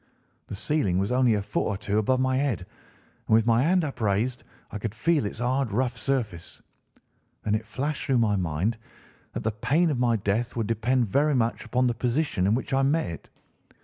[0.47, 2.65] The ceiling was only a foot or two above my head,
[3.27, 6.59] and with my hand upraised I could feel its hard, rough surface.
[7.43, 8.79] Then it flashed through my mind
[9.33, 12.73] that the pain of my death would depend very much upon the position in which
[12.73, 13.29] I met it.